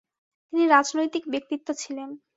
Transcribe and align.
তিনি 0.53 0.63
রাজনৈতিক 0.67 1.23
ব্যক্তিত্ব 1.33 1.67
ছিলেন। 1.81 2.09